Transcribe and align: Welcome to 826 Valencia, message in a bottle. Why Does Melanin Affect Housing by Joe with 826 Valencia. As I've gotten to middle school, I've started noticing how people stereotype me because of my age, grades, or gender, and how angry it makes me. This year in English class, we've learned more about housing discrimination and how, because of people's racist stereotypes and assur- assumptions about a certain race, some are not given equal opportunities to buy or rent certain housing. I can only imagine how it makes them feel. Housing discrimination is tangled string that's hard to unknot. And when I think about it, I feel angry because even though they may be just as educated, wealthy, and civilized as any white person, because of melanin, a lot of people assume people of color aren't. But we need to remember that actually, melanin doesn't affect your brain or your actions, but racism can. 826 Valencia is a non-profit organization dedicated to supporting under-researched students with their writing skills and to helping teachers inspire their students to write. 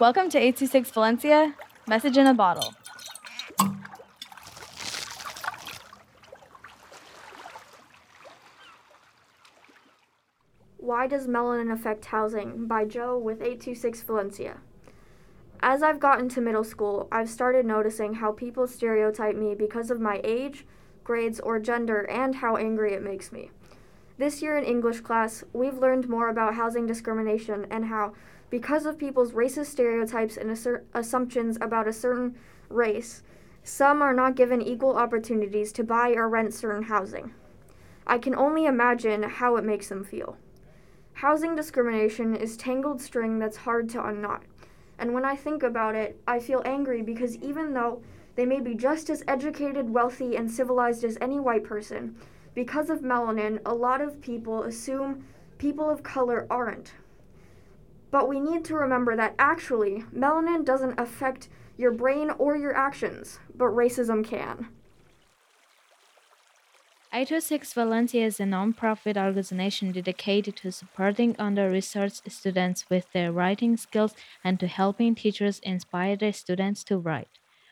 Welcome 0.00 0.30
to 0.30 0.38
826 0.38 0.92
Valencia, 0.92 1.54
message 1.88 2.16
in 2.16 2.28
a 2.28 2.32
bottle. 2.32 2.72
Why 10.76 11.08
Does 11.08 11.26
Melanin 11.26 11.72
Affect 11.72 12.04
Housing 12.04 12.68
by 12.68 12.84
Joe 12.84 13.18
with 13.18 13.42
826 13.42 14.02
Valencia. 14.02 14.58
As 15.58 15.82
I've 15.82 15.98
gotten 15.98 16.28
to 16.28 16.40
middle 16.40 16.62
school, 16.62 17.08
I've 17.10 17.28
started 17.28 17.66
noticing 17.66 18.14
how 18.14 18.30
people 18.30 18.68
stereotype 18.68 19.34
me 19.34 19.56
because 19.56 19.90
of 19.90 19.98
my 19.98 20.20
age, 20.22 20.64
grades, 21.02 21.40
or 21.40 21.58
gender, 21.58 22.08
and 22.08 22.36
how 22.36 22.56
angry 22.56 22.92
it 22.92 23.02
makes 23.02 23.32
me. 23.32 23.50
This 24.18 24.42
year 24.42 24.58
in 24.58 24.64
English 24.64 25.02
class, 25.02 25.44
we've 25.52 25.78
learned 25.78 26.08
more 26.08 26.28
about 26.28 26.54
housing 26.54 26.88
discrimination 26.88 27.68
and 27.70 27.84
how, 27.84 28.14
because 28.50 28.84
of 28.84 28.98
people's 28.98 29.30
racist 29.30 29.66
stereotypes 29.66 30.36
and 30.36 30.50
assur- 30.50 30.82
assumptions 30.92 31.56
about 31.60 31.86
a 31.86 31.92
certain 31.92 32.34
race, 32.68 33.22
some 33.62 34.02
are 34.02 34.12
not 34.12 34.34
given 34.34 34.60
equal 34.60 34.96
opportunities 34.96 35.70
to 35.70 35.84
buy 35.84 36.14
or 36.14 36.28
rent 36.28 36.52
certain 36.52 36.82
housing. 36.82 37.32
I 38.08 38.18
can 38.18 38.34
only 38.34 38.66
imagine 38.66 39.22
how 39.22 39.54
it 39.54 39.64
makes 39.64 39.88
them 39.88 40.02
feel. 40.02 40.36
Housing 41.12 41.54
discrimination 41.54 42.34
is 42.34 42.56
tangled 42.56 43.00
string 43.00 43.38
that's 43.38 43.58
hard 43.58 43.88
to 43.90 44.04
unknot. 44.04 44.42
And 44.98 45.14
when 45.14 45.24
I 45.24 45.36
think 45.36 45.62
about 45.62 45.94
it, 45.94 46.20
I 46.26 46.40
feel 46.40 46.62
angry 46.64 47.02
because 47.02 47.36
even 47.36 47.72
though 47.72 48.02
they 48.34 48.46
may 48.46 48.58
be 48.58 48.74
just 48.74 49.10
as 49.10 49.22
educated, 49.28 49.90
wealthy, 49.90 50.36
and 50.36 50.50
civilized 50.50 51.04
as 51.04 51.18
any 51.20 51.38
white 51.38 51.62
person, 51.62 52.16
because 52.58 52.90
of 52.90 53.02
melanin, 53.02 53.60
a 53.64 53.72
lot 53.72 54.00
of 54.00 54.20
people 54.20 54.64
assume 54.64 55.24
people 55.58 55.88
of 55.88 56.02
color 56.02 56.44
aren't. 56.50 56.92
But 58.10 58.28
we 58.28 58.40
need 58.40 58.64
to 58.64 58.74
remember 58.74 59.14
that 59.14 59.36
actually, 59.38 60.02
melanin 60.12 60.64
doesn't 60.64 60.98
affect 60.98 61.50
your 61.76 61.92
brain 61.92 62.30
or 62.30 62.56
your 62.56 62.74
actions, 62.74 63.38
but 63.54 63.66
racism 63.66 64.24
can. 64.24 64.70
826 67.12 67.74
Valencia 67.74 68.26
is 68.26 68.40
a 68.40 68.46
non-profit 68.46 69.16
organization 69.16 69.92
dedicated 69.92 70.56
to 70.56 70.72
supporting 70.72 71.36
under-researched 71.38 72.28
students 72.28 72.90
with 72.90 73.06
their 73.12 73.30
writing 73.30 73.76
skills 73.76 74.16
and 74.42 74.58
to 74.58 74.66
helping 74.66 75.14
teachers 75.14 75.60
inspire 75.60 76.16
their 76.16 76.32
students 76.32 76.82
to 76.82 76.98
write. 76.98 77.38